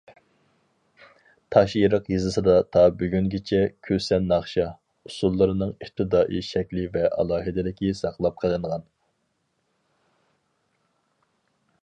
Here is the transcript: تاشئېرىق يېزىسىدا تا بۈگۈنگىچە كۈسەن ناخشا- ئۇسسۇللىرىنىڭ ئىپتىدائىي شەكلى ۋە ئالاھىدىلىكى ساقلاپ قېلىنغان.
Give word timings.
تاشئېرىق 1.55 2.07
يېزىسىدا 2.13 2.53
تا 2.75 2.85
بۈگۈنگىچە 3.01 3.59
كۈسەن 3.89 4.25
ناخشا- 4.31 4.65
ئۇسسۇللىرىنىڭ 5.09 5.75
ئىپتىدائىي 5.75 6.43
شەكلى 6.49 6.85
ۋە 6.97 7.03
ئالاھىدىلىكى 7.19 7.93
ساقلاپ 8.01 8.43
قېلىنغان. 8.45 8.87